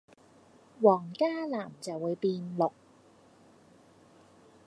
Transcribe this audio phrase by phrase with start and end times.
[0.81, 2.71] 黃加藍就會變綠